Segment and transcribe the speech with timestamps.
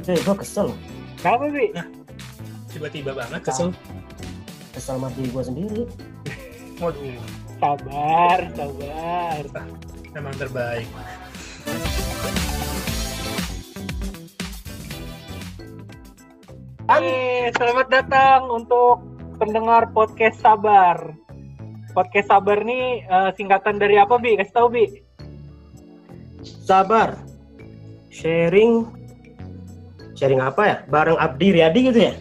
[0.00, 0.68] Cuy, gue kesel.
[1.20, 1.76] Kenapa, Bi?
[2.72, 3.68] Tiba-tiba banget kesel.
[4.72, 5.82] Kesel sama diri gue sendiri.
[6.80, 7.20] Waduh,
[7.60, 9.44] Sabar, sabar.
[10.16, 10.88] memang terbaik.
[16.88, 19.04] Hai, selamat datang untuk
[19.36, 21.12] pendengar podcast Sabar.
[21.92, 24.40] Podcast Sabar nih eh, singkatan dari apa, Bi?
[24.40, 24.84] Kasih tahu, Bi.
[26.64, 27.20] Sabar.
[28.08, 28.99] Sharing.
[30.20, 30.76] Sharing apa ya?
[30.92, 32.12] Bareng Abdi Riyadi gitu ya?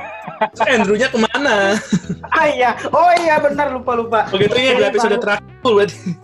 [0.72, 1.76] Andrew-nya ke mana?
[2.34, 2.72] Ah iya.
[2.88, 4.24] Oh iya benar lupa lupa.
[4.32, 6.16] Begitu ya di episode terakhir berarti.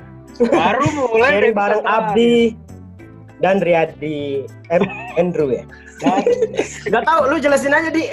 [0.48, 1.84] Baru mulai dari bareng.
[1.84, 2.56] Abdi
[3.44, 4.48] dan Riyadi.
[4.72, 4.82] M
[5.20, 5.68] Andrew ya.
[6.00, 6.24] Dan
[6.88, 8.08] Gak tahu, lu jelasin aja di.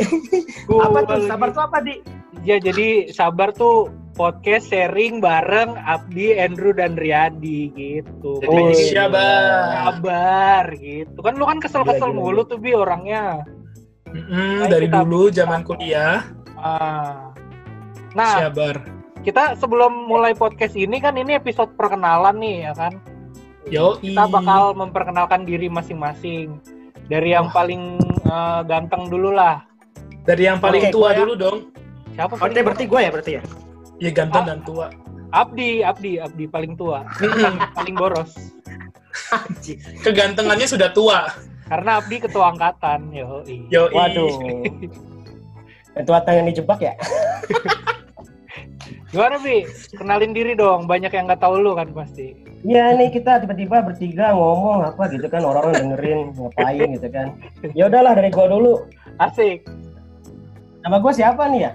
[0.76, 1.24] apa tuh?
[1.32, 2.04] Sabar tuh apa di?
[2.44, 3.88] Ya, jadi Sabar tuh
[4.18, 8.42] podcast sharing bareng Abdi, Andrew, dan Riyadi gitu.
[8.42, 8.86] Jadi Oh, iya.
[8.90, 9.94] Syabar.
[9.94, 11.20] Sabar gitu.
[11.22, 12.50] Kan lu kan kesel-kesel Gila, gila, mulu gila.
[12.50, 13.24] tuh, Bi, orangnya.
[14.08, 17.30] Mm-mm, Ayo dari kita- dulu zaman kuliah, Ah.
[18.12, 18.82] Nah, Syabar.
[19.22, 22.94] kita sebelum mulai podcast ini kan ini episode perkenalan nih ya kan.
[23.68, 26.58] Yo, Kita bakal memperkenalkan diri masing-masing.
[27.06, 29.64] Dari yang paling eh, ganteng dulu lah.
[30.24, 31.24] dari yang paling Oke, tua ya.
[31.24, 31.58] dulu dong.
[32.12, 32.52] Siapa Oh, tua?
[32.52, 33.44] berarti gue ya berarti ya?
[33.98, 34.94] Ya ganteng dan tua.
[35.34, 37.04] Abdi, Abdi, Abdi paling tua.
[37.18, 38.32] paling, paling boros.
[40.06, 41.34] Kegantengannya sudah tua.
[41.68, 43.44] Karena Abdi ketua angkatan, yo.
[43.68, 44.32] Yo, Waduh.
[45.98, 46.94] Ketua tangan dijebak ya?
[49.12, 49.66] Gimana Bi?
[49.98, 50.86] Kenalin diri dong.
[50.86, 52.38] Banyak yang nggak tahu lu kan pasti.
[52.62, 57.28] Iya nih kita tiba-tiba bertiga ngomong apa gitu kan orang-orang dengerin ngapain gitu kan.
[57.74, 58.86] Ya udahlah dari gua dulu.
[59.18, 59.66] Asik.
[60.86, 61.72] Nama gua siapa nih ya?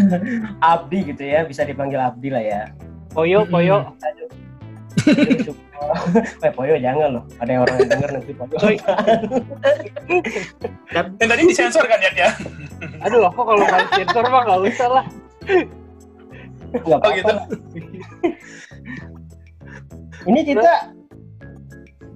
[0.72, 2.62] Abdi gitu ya, bisa dipanggil Abdi lah ya.
[3.12, 3.52] Poyo, Mm-mm.
[3.52, 3.76] Poyo.
[6.46, 8.56] Eh Poyo jangan loh, ada yang orang yang denger nanti Poyo.
[10.92, 12.30] Yang tadi disensor kan ya?
[13.02, 15.04] Aduh, aku kalau nggak sensor mah nggak usah lah.
[16.72, 17.32] Nggak Oh apa-apa gitu.
[17.34, 17.46] lah.
[20.22, 20.72] Ini kita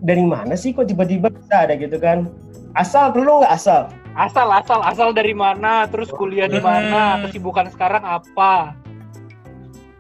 [0.05, 2.31] dari mana sih kok tiba-tiba bisa ada gitu kan?
[2.79, 3.91] Asal perlu nggak asal?
[4.17, 5.85] Asal, asal, asal dari mana?
[5.93, 7.21] Terus kuliah di mana?
[7.21, 7.29] Hmm.
[7.29, 8.73] Kesibukan sekarang apa?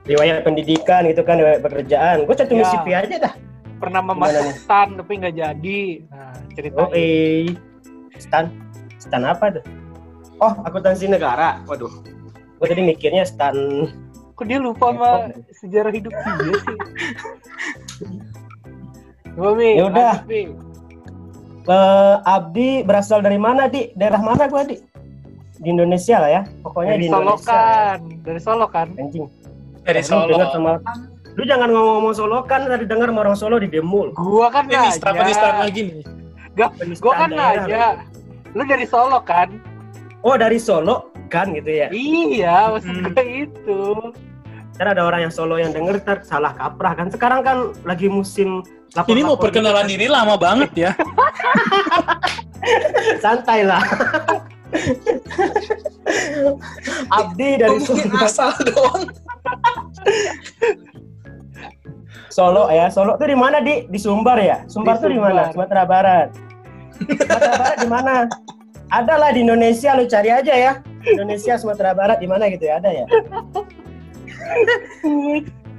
[0.08, 2.24] Riwayat pendidikan gitu kan, riwayat pekerjaan.
[2.24, 2.72] Gue cantumin Ya.
[2.72, 3.34] CV aja dah.
[3.76, 5.80] Pernah memasuk stan tapi nggak jadi.
[6.08, 6.80] Nah, ceritain.
[6.80, 7.52] Oh eh,
[8.16, 8.48] stan,
[8.96, 9.64] stan apa tuh?
[10.40, 11.60] Oh, akuntansi negara.
[11.68, 11.92] Waduh,
[12.56, 13.52] gue tadi mikirnya stan.
[14.32, 15.28] Kok dia lupa sama
[15.60, 16.76] sejarah hidup dia sih?
[19.60, 19.70] Bi.
[19.76, 20.14] Ya udah.
[21.66, 23.90] Eh, Abdi berasal dari mana di?
[23.92, 24.78] Daerah mana gua di?
[25.56, 26.42] Di Indonesia lah ya.
[26.62, 27.50] Pokoknya Dari di Solo Indonesia.
[27.50, 27.98] kan.
[28.22, 28.88] Dari Solo kan.
[28.94, 29.26] Anjing.
[29.82, 30.30] Dari Lu Solo.
[30.30, 30.72] dengar sama
[31.36, 34.12] Lu jangan ngomong-ngomong Solo kan tadi dengar orang Solo di Demul.
[34.12, 35.64] Gua kan Ini nista penistaan nanya.
[35.66, 36.04] lagi nih.
[36.96, 37.64] Gua kan daerah.
[37.66, 37.86] nanya.
[38.52, 39.48] Lu dari Solo kan?
[40.22, 41.86] Oh, dari Solo kan gitu ya.
[41.90, 43.10] Iya, maksud Hmm.
[43.10, 43.80] gue itu.
[44.74, 47.10] Kan ada orang yang Solo yang denger ntar salah kaprah kan.
[47.10, 48.62] Sekarang kan lagi musim
[48.94, 50.90] lapor Ini mau perkenalan diri lama banget ya.
[53.24, 53.82] santai lah.
[57.10, 58.16] Abdi dari Solo.
[58.22, 59.02] asal doang.
[62.30, 62.86] Solo ya.
[62.92, 63.86] Solo tuh di mana di?
[63.88, 64.62] Di Sumbar ya.
[64.68, 65.50] Sumbar Di tuh di mana?
[65.50, 66.28] Sumatera Barat.
[66.98, 68.14] Sumatera Barat di mana?
[68.86, 70.72] Ada lah di Indonesia lu cari aja ya.
[71.06, 73.06] Indonesia Sumatera Barat di mana gitu ya ada ya.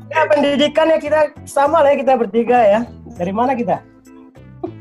[0.07, 2.79] Ya pendidikannya kita sama lah ya kita bertiga ya.
[3.17, 3.81] Dari mana kita?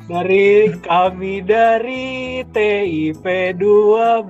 [0.07, 3.25] Dari kami dari TIP
[3.57, 4.29] 12.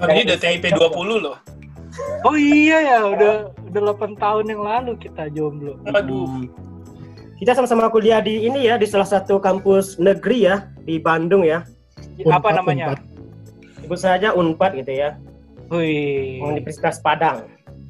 [0.00, 1.36] Kalau ini udah TIP 20 loh.
[2.24, 5.76] Oh iya ya, udah udah 8 tahun yang lalu kita jomblo.
[5.92, 6.48] Aduh.
[7.38, 11.62] Kita sama-sama kuliah di ini ya di salah satu kampus negeri ya di Bandung ya.
[12.26, 12.86] Apa Unpad, namanya?
[12.96, 13.00] Unpad.
[13.84, 15.14] Sebut saja Unpad gitu ya.
[15.70, 16.42] Wih.
[16.42, 17.46] Universitas Padang.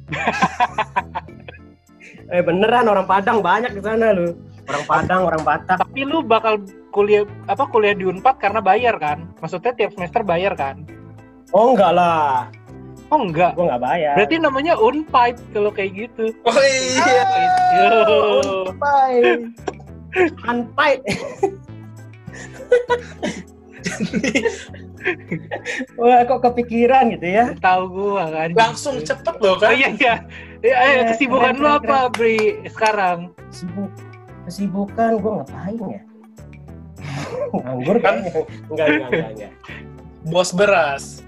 [2.33, 4.37] eh beneran orang Padang banyak di sana lu.
[4.69, 5.77] Orang Padang, orang Batak.
[5.81, 9.25] Tapi lu bakal kuliah apa kuliah di Unpad karena bayar kan?
[9.41, 10.85] Maksudnya tiap semester bayar kan?
[11.49, 12.45] Oh enggak lah,
[13.09, 13.57] Oh enggak.
[13.57, 14.13] gua nggak bayar.
[14.13, 16.29] Berarti namanya Unpipe kalau kayak gitu.
[16.45, 17.25] Oh iya.
[17.73, 17.89] Yo.
[18.69, 19.39] Unpad.
[20.53, 20.99] Unpad.
[25.95, 27.45] Wah, kok kepikiran gitu ya?
[27.57, 28.49] Tahu gua kan.
[28.53, 29.73] Langsung cepet loh Oh kan.
[29.73, 30.15] iya iya.
[30.59, 33.31] Ya, ayo, kesibukan lu apa, Bri, sekarang?
[33.49, 33.87] Sibuk.
[34.49, 36.01] Kesibukan gua ngapain ya?
[37.53, 38.15] Nganggur Kan?
[38.65, 39.51] Enggak, enggak, enggak, enggak.
[40.25, 41.21] Bos beras.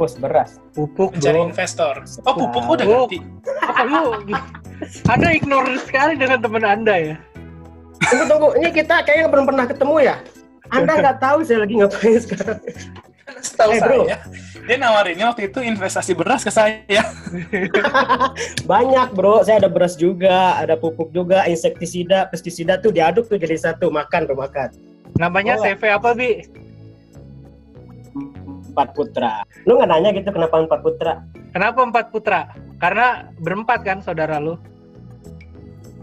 [0.00, 0.56] Bos beras.
[0.72, 1.48] Pupuk, Mencari bro.
[1.52, 1.94] investor.
[2.24, 3.04] Oh pupuk udah Oh.
[3.04, 3.20] ganti.
[3.60, 4.04] Apa lu?
[5.04, 7.16] Anda ignore sekali dengan teman Anda ya?
[8.02, 8.48] Tunggu, tunggu.
[8.56, 10.16] Ini kita kayaknya belum pernah ketemu ya?
[10.72, 12.60] Anda nggak tahu saya lagi ngapain sekarang.
[13.44, 14.00] Setahu Eh, bro.
[14.66, 17.02] Saya, dia nawarinnya waktu itu investasi beras ke saya.
[18.70, 23.54] Banyak bro, saya ada beras juga, ada pupuk juga, insektisida, pestisida tuh diaduk tuh jadi
[23.54, 24.74] satu, makan bro makan.
[25.22, 25.62] Namanya Oh.
[25.62, 26.42] CV apa, Bi?
[28.74, 29.46] Empat putra.
[29.64, 31.22] Lu nggak nanya gitu kenapa empat putra?
[31.54, 32.40] Kenapa empat putra?
[32.76, 34.58] Karena berempat kan saudara lu.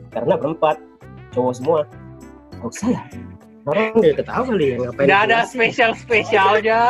[0.10, 0.80] Karena berempat,
[1.36, 1.80] cowok semua.
[2.64, 3.04] Gak usah ya.
[3.64, 5.06] Orang dia ketawa kali ya ngapain.
[5.06, 5.52] Nggak ada jelasin.
[5.54, 6.82] spesial-spesialnya.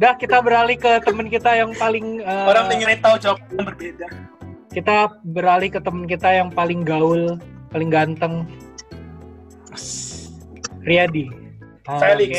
[0.00, 4.06] Dah kita beralih ke teman kita yang paling eh, Orang ingin tahu jawaban yang berbeda.
[4.72, 7.36] kita beralih ke teman kita yang paling gaul,
[7.68, 8.48] paling ganteng,
[10.80, 11.28] Riyadi.
[11.84, 12.32] Oh, Felix.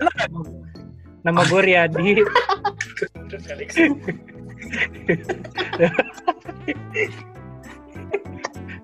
[0.00, 0.40] oke.
[1.20, 2.08] Nama gue Riyadi.
[3.44, 3.68] Felix.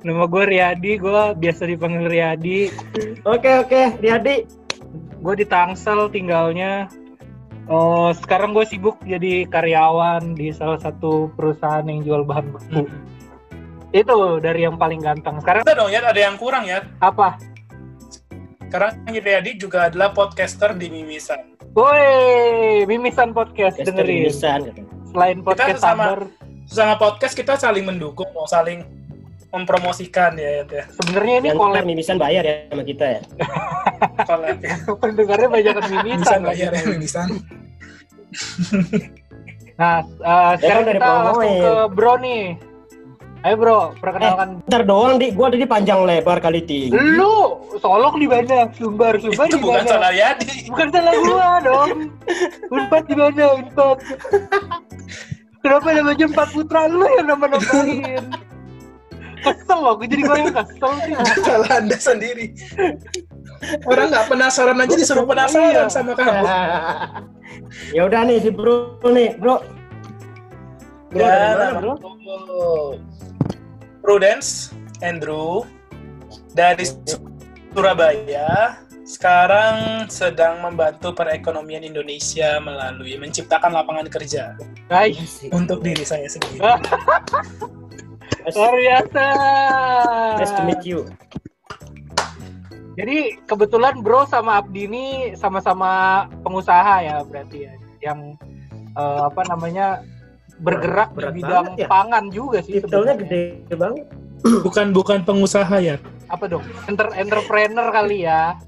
[0.02, 2.60] Nama gue Riyadi, gue biasa dipanggil Riyadi.
[3.22, 4.44] Oke oke, Riyadi.
[5.22, 6.90] Gue di Tangsel tinggalnya.
[7.70, 12.90] Oh, sekarang gue sibuk jadi karyawan di salah satu perusahaan yang jual bahan baku.
[13.94, 15.38] Itu dari yang paling ganteng.
[15.38, 16.82] Sekarang Ada dong ya, ada yang kurang ya.
[16.98, 17.38] apa?
[18.66, 21.54] Sekarang Riyadi juga adalah podcaster di Mimisan.
[21.76, 24.28] Woi, Mimisan Podcast Caster dengerin.
[24.28, 24.84] Mimisan, katanya.
[25.08, 26.20] Selain podcast sesama- sabar,
[26.62, 28.80] Sama podcast kita saling mendukung, mau saling
[29.52, 30.64] mempromosikan ya.
[30.64, 30.84] ya.
[30.96, 33.20] sebenarnya ini ntar Mimisan bayar ya sama kita ya.
[34.28, 34.74] Collab ya.
[35.02, 36.40] pendengarnya banyak kan Bisa Mimisan.
[36.42, 37.28] bayar ya Mimisan.
[39.72, 42.54] Nah, eh, sekarang dari kita langsung ke Bro nih.
[43.42, 46.94] Ayo Bro, perkenalkan Ntar doang di, gua tadi panjang lebar kali tinggi.
[46.94, 48.70] Lu solok di mana?
[48.76, 49.90] Sumbar, sumbar di bukan mana?
[49.90, 50.70] salah Riyadi.
[50.70, 51.90] Bukan salah gua dong.
[52.70, 53.44] Unpad di mana?
[53.58, 53.96] Unpad.
[55.62, 58.22] Kenapa namanya empat putra lu yang nama namain?
[59.42, 61.14] Kesel loh, gue jadi gue yang kesel sih.
[61.46, 62.46] Salah Anda sendiri.
[63.86, 66.46] Orang nggak penasaran aja disuruh penasaran sama kamu.
[67.96, 69.62] ya udah nih si Bro nih, Bro.
[71.12, 71.92] Bro Ya, dari mana, nama Bro?
[71.98, 72.10] aku
[74.02, 75.66] Prudence Andrew
[76.54, 76.86] dari
[77.74, 78.78] Surabaya.
[79.02, 84.54] Sekarang sedang membantu perekonomian Indonesia melalui menciptakan lapangan kerja
[84.86, 86.62] Guys, untuk diri saya sendiri.
[88.50, 89.24] luar biasa.
[90.38, 91.06] Nice to meet you.
[92.92, 97.72] Jadi kebetulan Bro sama Abdi ini sama-sama pengusaha ya berarti ya,
[98.04, 98.36] yang
[98.92, 100.04] eh, apa namanya
[100.60, 101.88] bergerak Berat di bidang ya.
[101.88, 102.78] pangan juga sih.
[102.78, 104.06] Titelnya gede banget.
[104.42, 105.96] Bukan bukan pengusaha ya.
[106.28, 106.62] Apa dong?
[106.84, 108.60] Enter entrepreneur kali ya.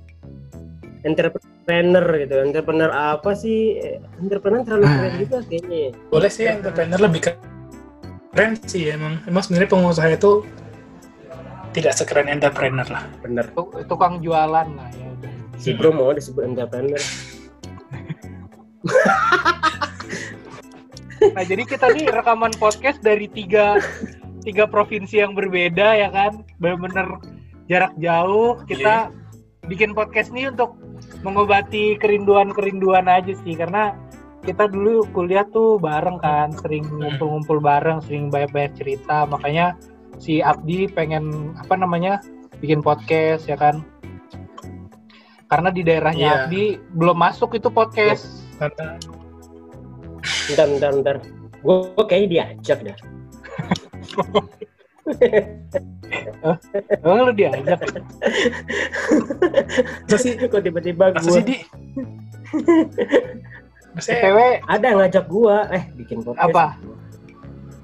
[1.05, 2.35] Entrepreneur gitu.
[2.41, 3.77] Entrepreneur apa sih?
[3.77, 5.79] Eh, Entrepreneur terlalu keren juga kayaknya.
[5.79, 5.91] ya.
[6.09, 7.21] Boleh sih entrepreneur lebih
[8.35, 9.23] keren sih emang.
[9.31, 10.43] Emang sebenarnya pengusaha itu
[11.71, 13.07] tidak sekeren entrepreneur lah.
[13.23, 13.47] Bener.
[13.55, 15.33] Tuk- Tukang jualan lah ya udah.
[15.59, 16.99] Si Bro mau disebut entrepreneur.
[21.25, 23.81] Nah jadi kita nih rekaman podcast dari tiga
[24.45, 27.17] tiga provinsi yang berbeda ya kan, bener-bener
[27.65, 28.61] jarak jauh.
[28.69, 29.09] Kita
[29.65, 30.77] bikin podcast nih untuk
[31.25, 33.97] mengobati kerinduan-kerinduan aja sih karena
[34.45, 39.25] kita dulu kuliah tuh bareng kan, sering ngumpul-ngumpul bareng, sering banyak-banyak cerita.
[39.25, 39.75] Makanya
[40.21, 42.21] si Abdi pengen apa namanya
[42.61, 43.81] bikin podcast ya kan.
[45.49, 46.37] Karena di daerahnya Iya.
[46.47, 48.45] Abdi belum masuk itu podcast.
[48.61, 49.01] Karena
[50.25, 51.17] Bentar, bentar, bentar.
[51.61, 52.97] Gue kayaknya diajak dah.
[57.05, 57.81] Emang lu diajak?
[60.09, 61.57] masa sih, Kok tiba-tiba masa gue sih di?
[63.95, 66.51] BTW, ada yang ngajak gua eh bikin podcast.
[66.51, 66.67] Apa?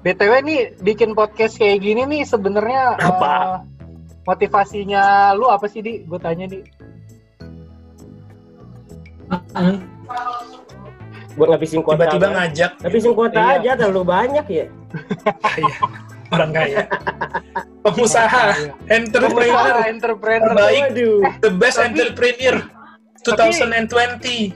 [0.01, 3.31] BTW nih bikin podcast kayak gini nih sebenarnya Apa?
[3.31, 3.53] eh,
[4.25, 6.01] motivasinya lu apa sih di?
[6.03, 6.59] Gue tanya di.
[11.31, 12.03] Buat ngabisin kuota.
[12.03, 12.33] tiba-tiba kan?
[12.35, 13.55] ngajak Ngabisin kuota Iya.
[13.55, 14.65] aja terlalu banyak ya.
[15.39, 15.73] kaya.
[16.29, 16.77] orang kaya.
[17.81, 18.43] Pengusaha,
[18.89, 20.49] entrepreneur, Pengusaha, entrepreneur.
[20.51, 21.19] terbaik, Waduh.
[21.39, 22.55] the best Tapi- entrepreneur
[23.23, 24.51] 2020.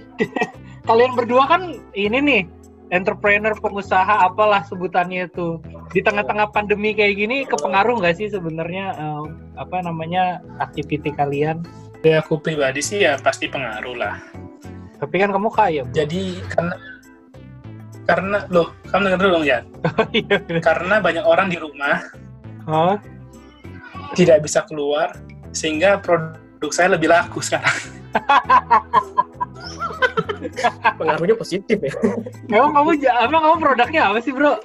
[0.85, 2.41] Kalian berdua kan ini nih
[2.93, 5.57] entrepreneur pengusaha apalah sebutannya itu
[5.89, 9.25] di tengah-tengah pandemi kayak gini kepengaruh nggak sih sebenarnya eh,
[9.57, 11.65] apa namanya aktiviti kalian?
[12.05, 14.21] Ya aku pribadi sih ya pasti pengaruh lah.
[15.01, 15.81] Tapi kan kamu kaya.
[15.89, 15.97] Bro.
[15.97, 16.75] Jadi karena
[18.05, 19.59] karena loh, kamu denger dulu dong ya.
[20.61, 21.97] Karena banyak orang di rumah
[22.69, 23.01] Hah?
[24.13, 25.17] tidak bisa keluar
[25.49, 27.73] sehingga produk saya lebih laku sekarang.
[30.99, 31.93] Pengaruhnya positif ya.
[32.49, 34.59] Emang kamu emang kamu produknya apa sih bro?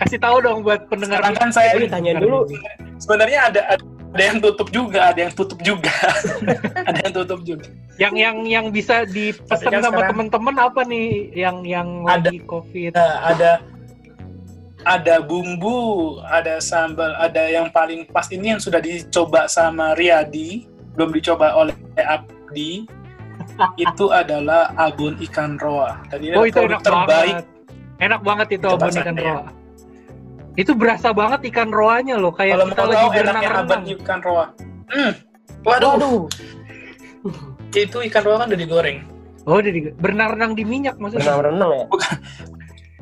[0.00, 1.20] Kasih tahu dong buat pendengar.
[1.20, 2.48] Sekarang kan saya Jadi tanyain dulu.
[2.96, 5.94] sebenarnya ada, ada ada yang tutup juga, ada yang tutup juga,
[6.88, 7.66] ada yang tutup juga.
[7.94, 12.26] Yang yang yang bisa dipesan sama teman-teman apa nih yang yang Ada.
[12.26, 12.90] lagi covid?
[12.98, 13.52] Nah, ada
[14.82, 20.66] ada bumbu, ada sambal, ada yang paling pas ini yang sudah dicoba sama Riyadi,
[20.98, 22.88] belum dicoba oleh Abdi.
[23.76, 26.00] Itu adalah abon ikan roa.
[26.08, 27.34] Dan ini Oh itu enak terbaik.
[27.40, 27.46] banget.
[28.00, 29.42] Enak banget itu Coba abon ikan roa.
[30.58, 33.82] Itu berasa banget ikan roanya loh, kayak Kalau kita mau lagi berenang-renang.
[34.02, 34.46] ikan roa.
[34.90, 35.12] Hmm.
[35.60, 36.20] Waduh, Waduh,
[37.76, 38.98] itu ikan roa kan udah digoreng.
[39.44, 41.24] Oh, jadi berenang-renang di minyak maksudnya.
[41.28, 41.86] renang-renang ya.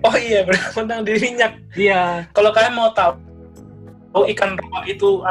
[0.06, 1.52] Oh iya, berenang di minyak.
[1.74, 2.26] Iya.
[2.30, 3.18] Kalau kalian mau tahu
[4.14, 5.22] oh, ikan roa itu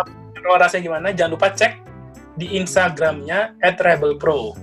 [0.43, 1.73] roa rasanya gimana, jangan lupa cek
[2.35, 4.55] di Instagramnya @rebelpro.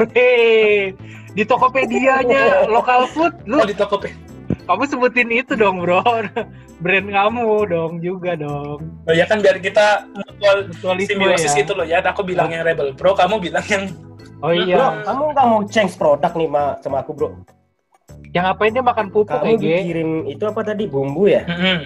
[0.00, 0.96] Hei,
[1.36, 4.16] di Tokopedia-nya lokal food, lu Oh di Tokopedia.
[4.64, 6.00] kamu sebutin itu dong, Bro.
[6.80, 8.80] Brand kamu dong juga dong.
[9.04, 11.60] Oh ya kan biar kita mutual Mutualisme simbiosis ya.
[11.60, 12.00] itu loh ya.
[12.00, 13.92] Aku bilang yang Rebel Pro, kamu bilang yang
[14.40, 15.04] Oh Bro, iya.
[15.04, 17.28] kamu nggak mau change produk nih ma sama aku bro?
[18.32, 19.84] Yang ngapain dia makan pupuk Kamu Ege?
[19.84, 21.44] dikirim itu apa tadi bumbu ya?
[21.44, 21.78] Mm-mm.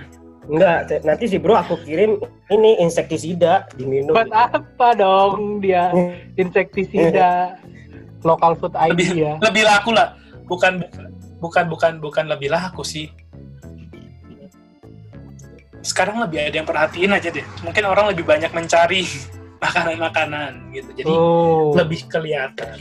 [0.44, 2.20] Enggak, te- nanti sih bro aku kirim
[2.54, 4.14] ini insektisida diminum.
[4.14, 5.90] Buat apa dong dia
[6.38, 7.58] insektisida
[8.24, 9.32] lokal food ID lebih ya?
[9.38, 10.16] lebih laku lah.
[10.44, 10.80] Bukan
[11.38, 13.12] bukan bukan bukan lebih laku sih.
[15.84, 17.44] Sekarang lebih ada yang perhatiin aja deh.
[17.60, 19.04] Mungkin orang lebih banyak mencari
[19.64, 20.90] makanan-makanan gitu.
[20.96, 22.80] Jadi Oh, lebih kelihatan.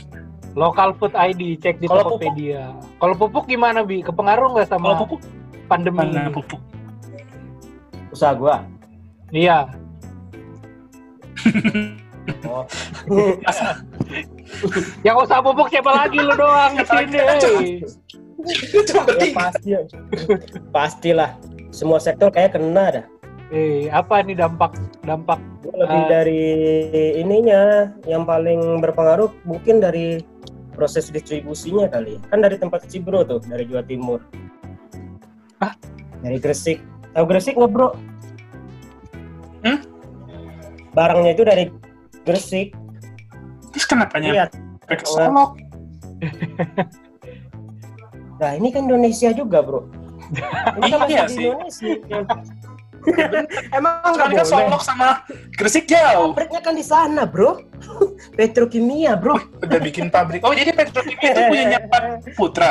[0.54, 2.22] lokal food ID cek di pupuk?
[2.22, 2.72] Tokopedia.
[2.96, 4.00] Kalau pupuk gimana bi?
[4.00, 5.20] Kepengaruh nggak sama Kalau pupuk
[5.66, 5.98] pandemi?
[5.98, 6.62] mana pupuk?
[8.08, 8.62] Usaha gua.
[9.28, 9.66] Iya.
[12.48, 12.64] Oh.
[15.06, 17.18] Yang usah pupuk siapa lagi lu doang di sini.
[19.20, 19.68] ya pasti.
[20.72, 21.36] Pastilah.
[21.72, 23.06] Semua sektor kayak kena dah.
[23.52, 24.72] Eh, apa nih dampak
[25.04, 25.38] dampak
[25.68, 26.08] lebih Ah.
[26.08, 26.42] dari
[27.20, 30.24] ininya yang paling berpengaruh mungkin dari
[30.72, 32.16] proses distribusinya kali.
[32.32, 34.20] Kan dari tempat si bro tuh dari Jawa Timur.
[35.60, 35.76] Hah?
[36.24, 36.80] Dari Gresik.
[37.14, 37.88] Tahu Gresik nggak bro?
[39.64, 39.78] Hmm?
[40.92, 41.64] Barangnya itu dari
[42.24, 42.72] Gresik.
[43.70, 45.60] Terus kenapa nyampe ke Solok?
[48.34, 49.86] Nah ini kan Indonesia juga bro.
[50.78, 51.48] Ini kan Iya di.
[51.48, 51.92] Indonesia.
[53.76, 54.48] Emang nggak Soalnya kan boleh?
[54.48, 55.08] Solok sama
[55.54, 56.32] Gresik jauh.
[56.32, 57.62] Pabriknya kan di sana bro.
[58.38, 59.38] Petrokimia bro.
[59.62, 60.42] Udah bikin pabrik.
[60.42, 62.02] Oh jadi petrokimia itu punya Nyapat
[62.34, 62.70] Putra.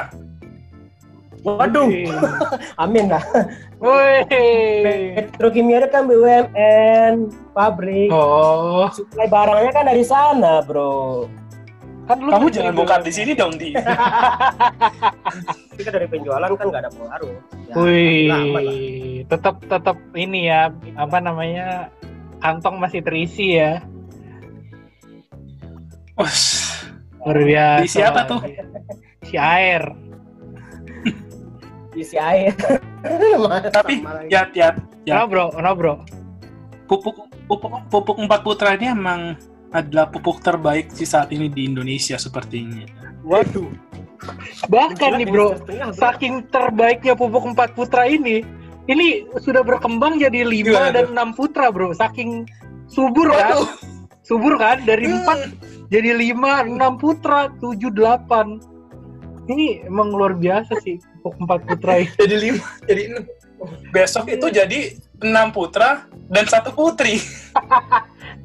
[1.43, 1.91] Waduh,
[2.83, 3.23] amin lah.
[3.83, 5.27] Wih.
[5.27, 7.13] Petrokimia itu kan BUMN,
[7.51, 8.07] pabrik.
[8.15, 11.27] Oh, Suplai barangnya kan dari sana, bro.
[12.07, 13.75] Kan lu kamu jangan bongkar di sini dong di.
[15.71, 17.35] Tapi kan dari penjualan kan nggak ada pengaruh.
[17.67, 21.91] Ya, Wih, tetap tetap ini ya apa namanya
[22.39, 23.83] kantong masih terisi ya.
[26.19, 26.71] Us,
[27.23, 27.79] Luar biasa.
[27.83, 28.39] Diisi apa tuh?
[29.23, 30.03] Si air.
[31.93, 32.53] Isi air.
[33.77, 34.73] tapi ya ya
[35.03, 35.45] ya Kenapa bro?
[35.53, 35.95] Kenapa bro?
[36.87, 37.15] pupuk
[37.47, 39.21] pupuk pupuk empat putra ini emang
[39.73, 42.85] adalah pupuk terbaik sih saat ini di Indonesia sepertinya.
[43.25, 43.73] Waduh.
[44.69, 45.57] Bahkan nih bro,
[45.97, 48.45] saking terbaiknya pupuk empat putra ini,
[48.85, 51.91] ini sudah berkembang jadi lima dan enam putra bro.
[51.97, 52.45] Saking
[52.85, 53.57] subur kan?
[53.57, 53.69] Waduh.
[54.23, 54.85] Subur kan?
[54.85, 55.51] Dari empat
[55.91, 58.61] jadi lima, enam putra, tujuh, delapan.
[59.49, 61.93] Ini emang luar biasa sih empat putra.
[62.21, 63.23] Jadi lima, jadi enam.
[63.95, 64.79] Besok itu jadi
[65.23, 67.15] enam putra dan satu putri.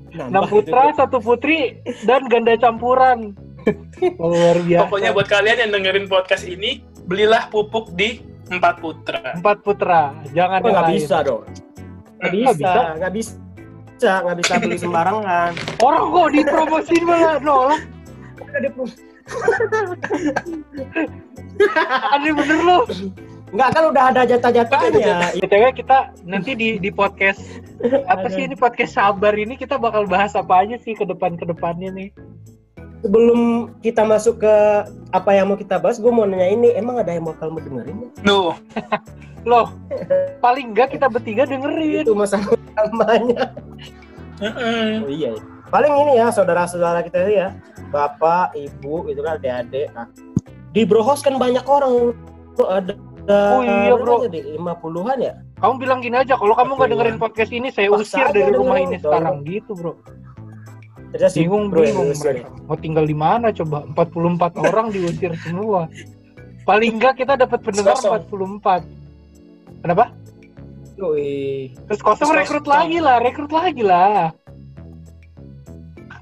[0.08, 0.97] Enam itu, putra, bro.
[0.97, 3.35] satu putri, dan ganda campuran.
[4.23, 4.82] Luar biasa.
[4.88, 9.37] Pokoknya buat kalian yang dengerin podcast ini, belilah pupuk di empat putra.
[9.37, 11.44] empat putra, jangan Oh, nggak bisa dong.
[11.44, 12.82] Nggak Nggak bisa, bisa?
[12.97, 14.12] nggak bisa.
[14.25, 15.50] Nggak bisa beli sembarangan.
[15.82, 17.80] Orang kok dipromosin malah nolak.
[18.38, 18.70] Udah
[22.14, 22.78] Aneh bener lu.
[23.49, 25.32] Nggak kan udah ada jatah-jatahnya.
[25.40, 27.40] BTW kita nanti di di podcast
[28.04, 31.49] apa sih ini podcast sabar ini kita bakal bahas apa aja sih ke depan ke
[31.49, 32.11] depannya nih.
[32.99, 34.54] Sebelum kita masuk ke
[35.14, 37.94] apa yang mau kita bahas, gue mau nanya ini, emang ada yang bakal mau dengerin?
[37.94, 38.26] nggak?
[38.26, 38.58] Nuh,
[39.49, 39.70] Loh,
[40.42, 42.02] paling enggak kita bertiga dengerin.
[42.02, 43.54] Itu masalah utamanya.
[44.42, 45.06] Mm-mm.
[45.06, 45.35] Oh iya.
[45.35, 45.57] ya.
[45.68, 47.48] Paling ini ya saudara-saudara kita itu ya,
[47.92, 49.92] bapak, ibu, itu kan adik-adik.
[49.92, 50.08] Nah,
[50.72, 52.16] di Brohos kan banyak orang.
[52.56, 52.96] Bro, ada
[53.28, 54.25] Oh iya, bro.
[54.25, 55.37] Jadi 50-an ya?
[55.60, 58.80] Kamu bilang gini aja, kalau kamu nggak dengerin podcast ini, saya Paksa usir dari rumah
[58.80, 59.92] ini sekarang gitu, bro.
[61.12, 62.48] Terus Bingung, bro bingung mereka.
[62.68, 63.84] Mau tinggal di mana coba?
[63.92, 65.88] 44 orang diusir semua.
[66.64, 68.28] Paling enggak kita dapat pendengar Kosong.
[68.28, 69.84] 44.
[69.84, 70.04] Kenapa?
[71.00, 71.72] Wih.
[71.88, 74.32] Terus kosong Terus rekrut lagi lah, rekrut lagi lah.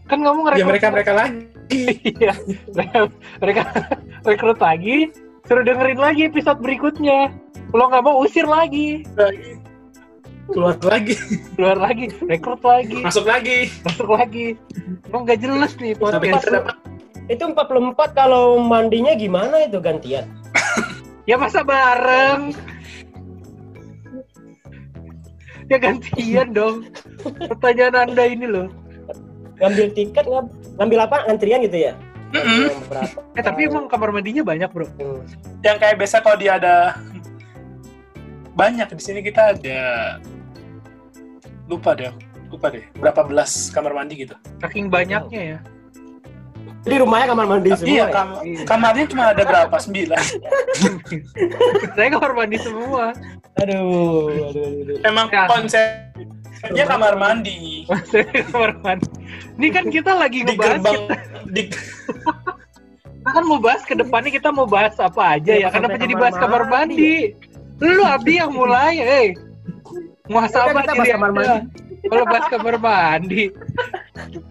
[0.06, 1.40] Kan kamu Ya ngerekrut mereka mereka lagi.
[2.22, 2.32] Iya.
[2.70, 2.98] mereka,
[3.42, 3.62] mereka
[4.28, 5.10] rekrut lagi,
[5.50, 7.34] suruh dengerin lagi episode berikutnya.
[7.74, 9.58] Kalau nggak mau usir lagi, Lagi.
[10.46, 11.18] Keluar lagi,
[11.58, 13.66] keluar lagi, rekrut lagi, masuk lagi.
[13.82, 14.54] masuk lagi.
[15.10, 16.46] Emang nggak jelas nih podcast.
[17.26, 20.22] Itu 44 kalau mandinya gimana itu gantian?
[21.26, 22.54] Ya masa bareng?
[25.66, 26.86] Ya gantian dong.
[27.50, 28.70] Pertanyaan anda ini loh.
[29.56, 31.16] Ngambil tiket ngam- ngambil apa?
[31.26, 31.92] Antrian gitu ya?
[32.28, 33.18] Yang berapa?
[33.32, 34.84] Eh tapi emang kamar mandinya banyak bro.
[34.90, 35.22] Hmm.
[35.62, 36.94] yang kayak biasa kalau dia ada
[38.52, 39.80] banyak di sini kita ada
[41.66, 42.12] lupa deh
[42.46, 45.58] lupa deh berapa belas kamar mandi gitu Saking banyaknya ya.
[46.82, 48.14] Jadi rumahnya kamar mandi semua iya ya?
[48.14, 50.22] kam- kamarnya cuma ada berapa sembilan
[51.96, 53.10] Saya kamar mandi semua.
[53.56, 54.96] Aduh, aduh, aduh, aduh.
[55.02, 55.50] emang Ya.
[56.56, 57.84] Konsepnya kamar mandi
[58.52, 59.08] kamar mandi.
[59.56, 61.16] Ini kan kita lagi di ngebahas gerbang kita,
[61.52, 65.66] di kita kan mau bahas ke depannya kita mau bahas apa aja ya.
[65.66, 67.34] Ya, Kenapa jadi bahas kamar mandi?
[67.82, 69.26] Lu Abi yang mulai, eh.
[70.26, 71.66] Kita bahas diri kamar mandi.
[72.06, 73.42] Kalau bahas kamar mandi.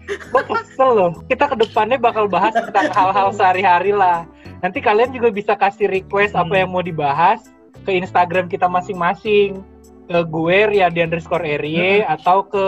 [0.06, 1.12] Gue kesel loh.
[1.26, 4.28] Kita ke depannya bakal bahas tentang hal-hal sehari-hari lah.
[4.60, 6.60] Nanti kalian juga bisa kasih request apa Hmm.
[6.60, 7.44] yang mau dibahas
[7.84, 9.64] ke Instagram kita masing-masing.
[10.06, 12.66] Ke gue Ria di underscore Erie atau ke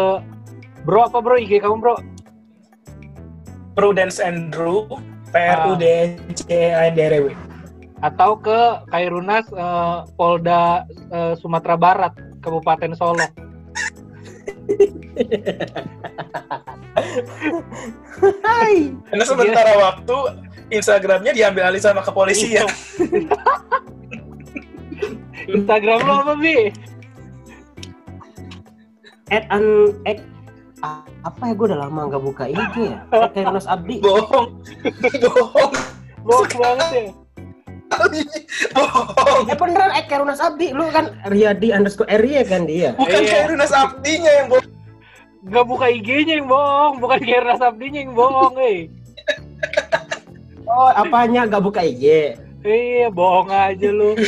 [0.87, 2.00] Bro apa bro IG kamu bro?
[3.76, 4.88] Prudence Andrew
[5.28, 7.37] P R U D C A D R E W
[8.00, 13.26] Atau ke Kairunas eh, Polda eh, Sumatera Barat Kabupaten Solo.
[18.45, 18.92] Hai.
[19.09, 20.16] karena sementara waktu
[20.68, 22.66] Instagramnya diambil alih sama kepolisian
[25.49, 26.68] Instagram lo apa bi?
[29.28, 30.20] At an at,
[31.25, 32.99] apa ya gue udah lama nggak buka IG ya.
[33.12, 34.00] At Kairos Abdi.
[34.00, 34.49] bohong
[35.21, 35.73] bohong
[36.25, 37.04] Bohong banget ya.
[38.73, 40.73] bohong Eh beneran at Kairos Abdi.
[40.73, 42.97] Lu kan Riyadi underscore Ria kan dia.
[42.97, 43.28] bukan Iya.
[43.28, 44.69] kayak Runas Abdinya yang bohong
[45.49, 48.91] Gak buka IG-nya yang bohong, bukan Gerna Sabdinya yang bohong, eh.
[50.67, 52.34] Oh, apanya nggak buka IG?
[52.67, 54.19] Iya, bohong aja lu.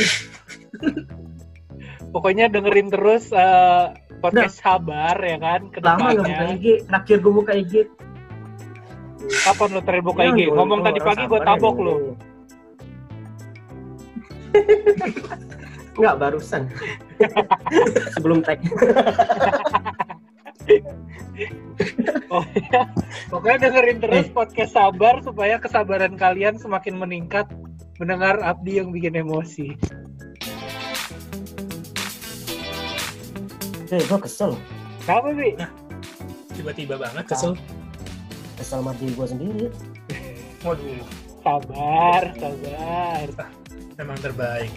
[2.15, 3.85] Pokoknya dengerin terus eh,
[4.21, 6.53] podcast sabar ya kan ke Lama buka.
[6.53, 6.65] IG.
[6.85, 7.73] Terakhir gue buka IG.
[9.41, 10.39] Kapan lu terakhir buka Ya, IG?
[10.45, 11.93] gua- Ngomong tadi pagi gue tabok ya, lu.
[11.93, 12.13] ini.
[15.99, 16.61] Nggak barusan.
[18.15, 18.59] Sebelum tag.
[22.29, 22.87] Oh iya.
[23.27, 27.49] Pokoknya dengerin terus podcast sabar supaya kesabaran kalian semakin meningkat
[27.97, 29.75] mendengar Abdi yang bikin emosi.
[33.91, 34.55] Eh, gue kesel.
[35.03, 35.51] Kenapa, Bi?
[36.51, 37.55] tiba-tiba banget kesel
[38.59, 39.65] Kesel sama diri gue sendiri.
[40.67, 41.03] waduh
[41.41, 43.27] Sabar, sabar.
[43.97, 44.69] memang terbaik